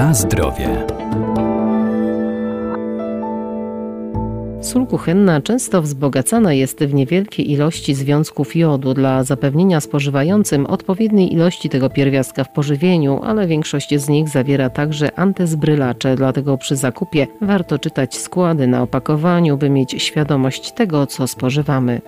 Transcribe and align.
Na 0.00 0.14
zdrowie. 0.14 0.86
Sól 4.60 4.86
kuchenna 4.86 5.40
często 5.40 5.82
wzbogacana 5.82 6.52
jest 6.52 6.84
w 6.84 6.94
niewielkiej 6.94 7.50
ilości 7.52 7.94
związków 7.94 8.56
jodu 8.56 8.94
dla 8.94 9.24
zapewnienia 9.24 9.80
spożywającym 9.80 10.66
odpowiedniej 10.66 11.32
ilości 11.32 11.68
tego 11.68 11.90
pierwiastka 11.90 12.44
w 12.44 12.52
pożywieniu, 12.52 13.20
ale 13.24 13.46
większość 13.46 13.94
z 13.94 14.08
nich 14.08 14.28
zawiera 14.28 14.70
także 14.70 15.18
antezbrylacze, 15.18 16.16
dlatego 16.16 16.58
przy 16.58 16.76
zakupie 16.76 17.26
warto 17.40 17.78
czytać 17.78 18.16
składy 18.16 18.66
na 18.66 18.82
opakowaniu, 18.82 19.56
by 19.56 19.70
mieć 19.70 20.02
świadomość 20.02 20.72
tego, 20.72 21.06
co 21.06 21.26
spożywamy. 21.26 22.00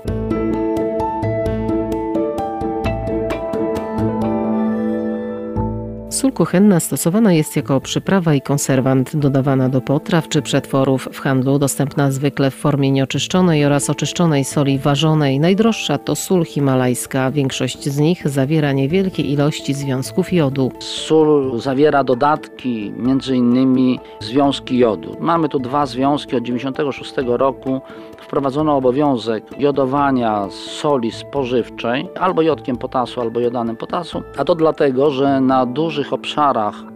Kuchenna 6.34 6.80
stosowana 6.80 7.32
jest 7.32 7.56
jako 7.56 7.80
przyprawa 7.80 8.34
i 8.34 8.40
konserwant 8.40 9.16
dodawana 9.16 9.68
do 9.68 9.80
potraw 9.80 10.28
czy 10.28 10.42
przetworów 10.42 11.08
w 11.12 11.20
handlu, 11.20 11.58
dostępna 11.58 12.10
zwykle 12.10 12.50
w 12.50 12.54
formie 12.54 12.90
nieoczyszczonej 12.90 13.64
oraz 13.64 13.90
oczyszczonej 13.90 14.44
soli 14.44 14.78
ważonej. 14.78 15.40
Najdroższa 15.40 15.98
to 15.98 16.14
sól 16.14 16.44
himalajska. 16.44 17.30
Większość 17.30 17.88
z 17.88 17.98
nich 17.98 18.28
zawiera 18.28 18.72
niewielkie 18.72 19.22
ilości 19.22 19.74
związków 19.74 20.32
jodu. 20.32 20.72
Sól 20.80 21.60
zawiera 21.60 22.04
dodatki, 22.04 22.92
innymi 23.32 24.00
związki 24.20 24.78
jodu. 24.78 25.16
Mamy 25.20 25.48
tu 25.48 25.58
dwa 25.58 25.86
związki 25.86 26.36
od 26.36 26.44
1996 26.44 27.14
roku. 27.26 27.80
Wprowadzono 28.22 28.76
obowiązek 28.76 29.44
jodowania 29.58 30.46
soli 30.50 31.12
spożywczej 31.12 32.08
albo 32.20 32.42
jodkiem 32.42 32.76
potasu, 32.76 33.20
albo 33.20 33.40
jodanem 33.40 33.76
potasu, 33.76 34.22
a 34.38 34.44
to 34.44 34.54
dlatego, 34.54 35.10
że 35.10 35.40
na 35.40 35.66
dużych 35.66 36.12
obszarach 36.12 36.31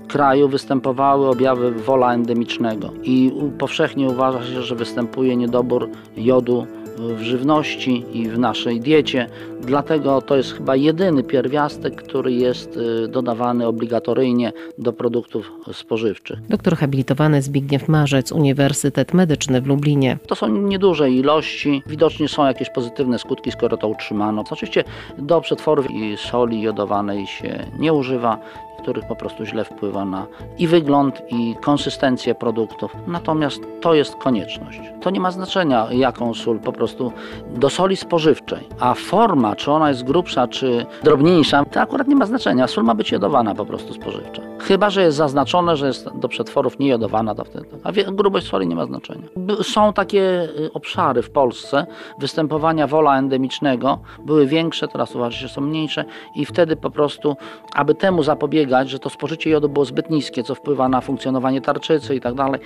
kraju 0.09 0.49
występowały 0.49 1.29
objawy 1.29 1.71
wola 1.71 2.15
endemicznego 2.15 2.91
i 3.03 3.33
powszechnie 3.59 4.09
uważa 4.09 4.45
się, 4.45 4.63
że 4.63 4.75
występuje 4.75 5.37
niedobór 5.37 5.89
jodu 6.17 6.67
w 6.99 7.23
żywności 7.23 8.05
i 8.13 8.29
w 8.29 8.39
naszej 8.39 8.81
diecie. 8.81 9.27
Dlatego 9.61 10.23
to 10.23 10.37
jest 10.37 10.53
chyba 10.53 10.77
jedyny 10.77 11.23
pierwiastek, 11.23 12.03
który 12.03 12.33
jest 12.33 12.77
y, 12.77 13.09
dodawany 13.09 13.67
obligatoryjnie 13.67 14.53
do 14.79 14.93
produktów 14.93 15.53
spożywczych. 15.73 16.39
Doktor 16.49 16.77
habilitowany 16.77 17.43
Zbigniew 17.43 17.89
Marzec, 17.89 18.33
Uniwersytet 18.33 19.15
Medyczny 19.15 19.61
w 19.61 19.67
Lublinie. 19.67 20.19
To 20.27 20.35
są 20.35 20.49
nieduże 20.49 21.11
ilości, 21.11 21.83
widocznie 21.87 22.29
są 22.29 22.47
jakieś 22.47 22.71
pozytywne 22.71 23.19
skutki, 23.19 23.53
skoro 23.53 23.77
to 23.77 23.89
utrzymano. 23.89 24.45
Oczywiście 24.51 24.85
do 25.19 25.41
przetworów 25.41 25.91
i 25.91 26.17
soli 26.17 26.63
jodowanej 26.63 27.27
się 27.27 27.67
nie 27.79 27.93
używa 27.93 28.39
których 28.77 29.07
po 29.07 29.17
prostu 29.17 29.45
źle 29.45 29.65
wpływa 29.65 30.05
na 30.05 30.27
i 30.59 30.67
wygląd, 30.67 31.23
i 31.29 31.55
konsystencję 31.61 32.35
produktów. 32.35 32.97
Natomiast 33.07 33.61
to 33.81 33.95
jest 33.95 34.17
konieczność. 34.17 34.81
To 35.01 35.11
nie 35.11 35.21
ma 35.21 35.31
znaczenia, 35.31 35.87
jaką 35.91 36.35
sól, 36.35 36.59
po 36.59 36.73
prostu 36.73 37.13
do 37.55 37.71
soli 37.71 37.97
spożywczej. 37.97 38.69
A 38.81 38.95
forma, 38.95 39.57
czy 39.57 39.73
ona 39.73 39.89
jest 39.89 40.05
grubsza, 40.05 40.49
czy 40.49 40.87
drobniejsza, 41.03 41.65
to 41.65 41.81
akurat 41.81 42.09
nie 42.09 42.17
ma 42.17 42.27
znaczenia. 42.27 42.67
Sól 42.67 42.85
ma 42.85 42.95
być 42.95 43.11
jodowana 43.13 43.55
po 43.55 43.67
prostu 43.67 43.95
spożywcza. 43.95 44.43
Chyba, 44.59 44.91
że 44.91 45.03
jest 45.03 45.17
zaznaczone, 45.17 45.77
że 45.77 45.87
jest 45.87 46.09
do 46.15 46.29
przetworów 46.29 46.79
niejodowana, 46.79 47.35
to 47.35 47.45
wtedy. 47.45 47.67
A 47.85 47.93
grubość 47.93 48.47
soli 48.47 48.67
nie 48.67 48.77
ma 48.77 48.87
znaczenia. 48.87 49.29
Są 49.63 49.93
takie 49.93 50.49
y, 50.59 50.71
obszary 50.73 51.23
w 51.23 51.31
Polsce 51.31 51.87
występowania 52.19 52.87
wola 52.87 53.19
endemicznego. 53.19 53.99
Były 54.25 54.47
większe, 54.47 54.89
teraz 54.89 55.17
uważa 55.17 55.39
się, 55.39 55.49
są 55.49 55.61
mniejsze 55.61 56.05
i 56.35 56.45
wtedy 56.45 56.77
po 56.77 56.91
prostu, 56.91 57.37
aby 57.75 57.95
temu 57.95 58.23
zapobiegać, 58.23 58.66
że 58.85 58.99
to 58.99 59.11
spożycie 59.11 59.51
jodu 59.51 59.69
było 59.69 59.85
zbyt 59.85 60.11
niskie, 60.11 60.43
co 60.43 60.55
wpływa 60.55 60.89
na 60.89 61.01
funkcjonowanie 61.01 61.61
tarczycy 61.61 62.15
i 62.15 62.21
tak 62.21 62.35
dalej. 62.35 62.61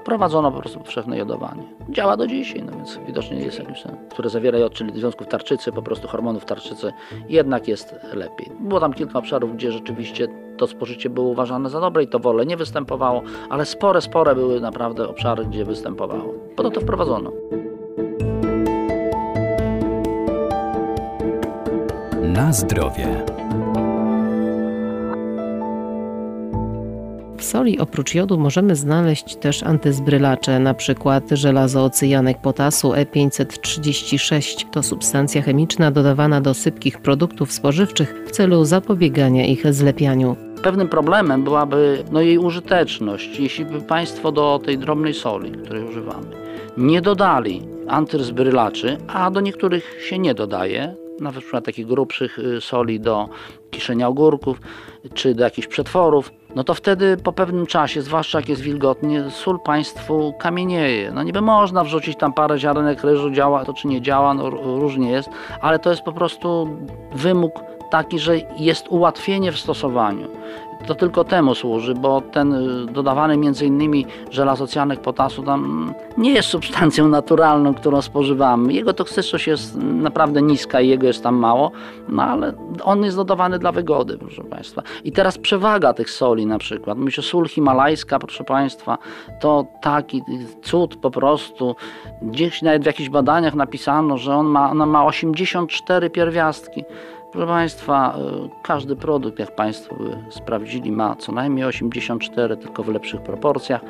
Wprowadzono 0.00 0.52
po 0.52 0.60
prostu 0.60 0.78
powszechne 0.78 1.18
jodowanie. 1.18 1.62
Działa 1.88 2.16
do 2.16 2.26
dzisiaj, 2.26 2.62
no 2.62 2.72
więc 2.72 2.98
widocznie 3.06 3.36
jest 3.36 3.56
sens, 3.56 3.86
które 4.10 4.30
zawiera 4.30 4.58
jod, 4.58 4.72
czyli 4.72 5.00
związków 5.00 5.26
tarczycy, 5.26 5.72
po 5.72 5.82
prostu 5.82 6.08
hormonów 6.08 6.44
tarczycy, 6.44 6.92
jednak 7.28 7.68
jest 7.68 7.94
lepiej. 8.12 8.50
Było 8.60 8.80
tam 8.80 8.92
kilka 8.92 9.18
obszarów, 9.18 9.54
gdzie 9.54 9.72
rzeczywiście 9.72 10.28
to 10.56 10.66
spożycie 10.66 11.10
było 11.10 11.28
uważane 11.28 11.70
za 11.70 11.80
dobre 11.80 12.02
i 12.02 12.08
to 12.08 12.18
wolę 12.18 12.46
nie 12.46 12.56
występowało, 12.56 13.22
ale 13.50 13.64
spore, 13.64 14.00
spore 14.00 14.34
były 14.34 14.60
naprawdę 14.60 15.08
obszary, 15.08 15.44
gdzie 15.44 15.64
występowało. 15.64 16.34
Po 16.56 16.70
to 16.70 16.80
wprowadzono. 16.80 17.32
Na 22.22 22.52
zdrowie. 22.52 23.24
Soli 27.54 27.78
oprócz 27.78 28.14
jodu 28.14 28.38
możemy 28.38 28.76
znaleźć 28.76 29.36
też 29.36 29.62
antyzbrylacze, 29.62 30.52
np. 30.52 31.20
żelazo 31.32 31.90
cyjanek 31.90 32.38
potasu 32.40 32.92
E536. 32.92 34.64
To 34.70 34.82
substancja 34.82 35.42
chemiczna 35.42 35.90
dodawana 35.90 36.40
do 36.40 36.54
sypkich 36.54 36.98
produktów 36.98 37.52
spożywczych 37.52 38.24
w 38.26 38.30
celu 38.30 38.64
zapobiegania 38.64 39.46
ich 39.46 39.74
zlepianiu. 39.74 40.36
Pewnym 40.62 40.88
problemem 40.88 41.44
byłaby 41.44 42.04
no, 42.12 42.20
jej 42.20 42.38
użyteczność. 42.38 43.40
Jeśli 43.40 43.64
by 43.64 43.80
Państwo 43.80 44.32
do 44.32 44.60
tej 44.64 44.78
drobnej 44.78 45.14
soli, 45.14 45.52
której 45.52 45.84
używamy, 45.84 46.26
nie 46.76 47.00
dodali 47.00 47.62
antyzbrylaczy, 47.88 48.96
a 49.06 49.30
do 49.30 49.40
niektórych 49.40 50.00
się 50.08 50.18
nie 50.18 50.34
dodaje, 50.34 51.03
na 51.20 51.32
przykład 51.32 51.64
takich 51.64 51.86
grubszych 51.86 52.38
y, 52.38 52.60
soli 52.60 53.00
do 53.00 53.28
kiszenia 53.70 54.08
ogórków 54.08 54.60
czy 55.14 55.34
do 55.34 55.44
jakichś 55.44 55.66
przetworów, 55.66 56.32
no 56.54 56.64
to 56.64 56.74
wtedy 56.74 57.16
po 57.16 57.32
pewnym 57.32 57.66
czasie, 57.66 58.02
zwłaszcza 58.02 58.38
jak 58.38 58.48
jest 58.48 58.62
wilgotnie, 58.62 59.30
sól 59.30 59.58
Państwu 59.64 60.34
kamienieje. 60.38 61.12
No 61.12 61.22
niby 61.22 61.40
można 61.40 61.84
wrzucić 61.84 62.18
tam 62.18 62.32
parę 62.32 62.58
ziarenek 62.58 63.04
ryżu, 63.04 63.30
działa 63.30 63.64
to 63.64 63.72
czy 63.72 63.88
nie 63.88 64.02
działa, 64.02 64.34
no 64.34 64.50
różnie 64.50 65.10
jest, 65.10 65.28
ale 65.60 65.78
to 65.78 65.90
jest 65.90 66.02
po 66.02 66.12
prostu 66.12 66.68
wymóg 67.14 67.52
taki, 67.90 68.18
że 68.18 68.36
jest 68.58 68.88
ułatwienie 68.88 69.52
w 69.52 69.58
stosowaniu 69.58 70.28
to 70.86 70.94
tylko 70.94 71.24
temu 71.24 71.54
służy, 71.54 71.94
bo 71.94 72.20
ten 72.20 72.52
y, 72.52 72.86
dodawany 72.86 73.36
między 73.36 73.66
innymi 73.66 74.06
żelazocjanek 74.30 75.00
potasu 75.00 75.42
tam 75.42 75.94
nie 76.18 76.32
jest 76.32 76.48
substancją 76.48 77.08
naturalną, 77.08 77.74
którą 77.74 78.02
spożywamy. 78.02 78.72
Jego 78.72 78.92
toksyczność 78.92 79.46
jest 79.46 79.76
naprawdę 79.76 80.42
niska 80.42 80.80
i 80.80 80.88
jego 80.88 81.06
jest 81.06 81.22
tam 81.22 81.36
mało, 81.36 81.70
no 82.08 82.22
ale 82.22 82.52
on 82.82 83.04
jest 83.04 83.16
dodawany 83.16 83.58
dla 83.58 83.72
wygody, 83.72 84.18
proszę 84.18 84.44
Państwa. 84.44 84.82
I 85.04 85.12
teraz 85.12 85.38
przewaga 85.38 85.92
tych 85.92 86.10
soli 86.10 86.46
na 86.46 86.58
przykład. 86.58 86.98
Myślę, 86.98 87.22
sól 87.22 87.48
himalajska, 87.48 88.18
proszę 88.18 88.44
Państwa, 88.44 88.98
to 89.40 89.66
taki 89.80 90.22
cud 90.62 90.96
po 90.96 91.10
prostu. 91.10 91.76
Gdzieś 92.22 92.62
nawet 92.62 92.82
w 92.82 92.86
jakichś 92.86 93.08
badaniach 93.08 93.54
napisano, 93.54 94.18
że 94.18 94.34
on 94.34 94.46
ma, 94.46 94.70
ona 94.70 94.86
ma 94.86 95.06
84 95.06 96.10
pierwiastki. 96.10 96.84
Proszę 97.34 97.46
Państwa, 97.46 98.18
y, 98.46 98.50
każdy 98.62 98.96
produkt, 98.96 99.38
jak 99.38 99.54
Państwo 99.54 99.96
sprawdzili, 100.30 100.92
ma 100.92 101.16
co 101.16 101.32
najmniej 101.32 101.64
84, 101.64 102.56
tylko 102.56 102.82
w 102.82 102.88
lepszych 102.88 103.20
proporcjach. 103.20 103.80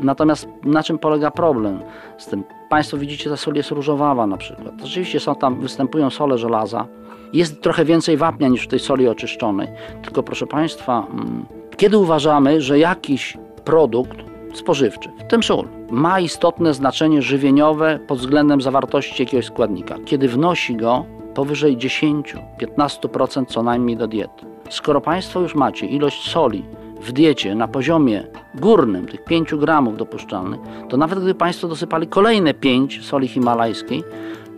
Natomiast 0.00 0.48
na 0.64 0.82
czym 0.82 0.98
polega 0.98 1.30
problem 1.30 1.82
z 2.18 2.26
tym? 2.26 2.44
Państwo 2.68 2.96
widzicie, 2.96 3.30
ta 3.30 3.36
sól 3.36 3.54
jest 3.54 3.70
różowawa 3.70 4.26
na 4.26 4.36
przykład. 4.36 4.74
Rzeczywiście 4.84 5.20
są 5.20 5.34
tam, 5.34 5.60
występują 5.60 6.10
sole 6.10 6.38
żelaza. 6.38 6.86
Jest 7.32 7.62
trochę 7.62 7.84
więcej 7.84 8.16
wapnia 8.16 8.48
niż 8.48 8.64
w 8.64 8.68
tej 8.68 8.78
soli 8.78 9.08
oczyszczonej. 9.08 9.68
Tylko 10.02 10.22
proszę 10.22 10.46
Państwa, 10.46 11.06
mm, 11.10 11.46
kiedy 11.76 11.98
uważamy, 11.98 12.60
że 12.60 12.78
jakiś 12.78 13.38
produkt 13.64 14.16
spożywczy, 14.54 15.08
w 15.18 15.30
tym 15.30 15.42
sól, 15.42 15.68
ma 15.90 16.20
istotne 16.20 16.74
znaczenie 16.74 17.22
żywieniowe 17.22 17.98
pod 18.08 18.18
względem 18.18 18.60
zawartości 18.60 19.22
jakiegoś 19.22 19.46
składnika, 19.46 19.94
kiedy 20.04 20.28
wnosi 20.28 20.76
go 20.76 21.06
powyżej 21.34 21.76
10-15% 21.76 23.46
co 23.46 23.62
najmniej 23.62 23.96
do 23.96 24.06
diety. 24.06 24.46
Skoro 24.70 25.00
Państwo 25.00 25.40
już 25.40 25.54
macie 25.54 25.86
ilość 25.86 26.30
soli 26.30 26.64
w 27.00 27.12
diecie 27.12 27.54
na 27.54 27.68
poziomie 27.68 28.26
górnym, 28.54 29.06
tych 29.06 29.24
5 29.24 29.54
gramów 29.54 29.96
dopuszczalnych, 29.96 30.60
to 30.88 30.96
nawet 30.96 31.18
gdyby 31.18 31.34
Państwo 31.34 31.68
dosypali 31.68 32.06
kolejne 32.06 32.54
5 32.54 33.04
soli 33.04 33.28
himalajskiej, 33.28 34.04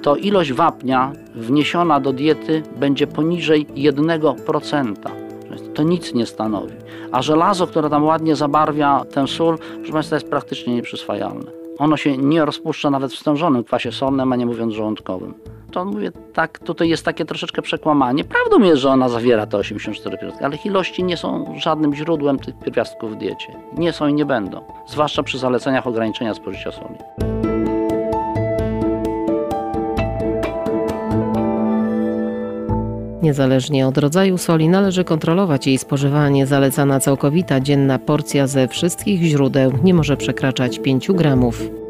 to 0.03 0.17
ilość 0.17 0.53
wapnia 0.53 1.13
wniesiona 1.35 2.01
do 2.01 2.13
diety 2.13 2.63
będzie 2.77 3.07
poniżej 3.07 3.67
1%. 3.67 4.95
To 5.75 5.83
nic 5.83 6.15
nie 6.15 6.27
stanowi. 6.27 6.75
A 7.13 7.23
żelazo, 7.23 7.67
które 7.67 7.91
tam 7.91 8.05
ładnie 8.05 8.37
zabarwia 8.37 9.05
tę 9.13 9.29
sól, 9.29 9.59
proszę 9.77 9.93
Państwa, 9.93 10.17
jest 10.17 10.31
praktycznie 10.31 10.75
nieprzyswajalne. 10.75 11.51
Ono 11.79 11.97
się 11.97 12.19
nie 12.19 12.45
rozpuszcza 12.45 12.91
nawet 12.91 13.13
w 13.13 13.19
stężonym 13.19 13.65
kwasie 13.65 13.93
solnym, 13.93 14.33
a 14.33 14.37
nie 14.37 14.47
mówiąc 14.47 14.75
żołądkowym 14.75 15.54
to 15.75 15.85
mówię, 15.85 16.13
tak, 16.33 16.59
tutaj 16.59 16.89
jest 16.89 17.05
takie 17.05 17.25
troszeczkę 17.25 17.63
przekłamanie. 17.63 18.25
Prawdą 18.25 18.67
jest, 18.67 18.83
że 18.83 18.91
ona 18.91 19.09
zawiera 19.09 19.47
te 19.47 19.57
84 19.57 20.17
pierwiastki, 20.17 20.45
ale 20.45 20.57
ilości 20.65 21.05
nie 21.05 21.17
są 21.17 21.55
żadnym 21.59 21.95
źródłem 21.95 22.39
tych 22.39 22.59
pierwiastków 22.59 23.13
w 23.13 23.17
diecie. 23.17 23.53
Nie 23.79 23.93
są 23.93 24.07
i 24.07 24.15
nie 24.15 24.25
będą, 24.25 24.65
zwłaszcza 24.87 25.23
przy 25.23 25.39
zaleceniach 25.39 25.87
ograniczenia 25.87 26.35
spożycia 26.35 26.73
soli. 26.73 26.95
Niezależnie 33.23 33.87
od 33.87 33.99
rodzaju 33.99 34.39
soli 34.39 34.69
należy 34.69 35.05
kontrolować 35.05 35.67
jej 35.67 35.79
spożywanie. 35.79 36.47
Zalecana 36.47 37.01
całkowita 37.01 37.61
dzienna 37.61 37.99
porcja 37.99 38.47
ze 38.47 38.69
wszystkich 38.69 39.23
źródeł 39.23 39.73
nie 39.85 39.95
może 39.95 40.17
przekraczać 40.17 40.79
5 40.79 41.13
gramów. 41.13 41.84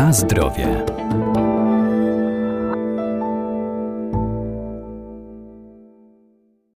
Na 0.00 0.12
zdrowie. 0.12 0.99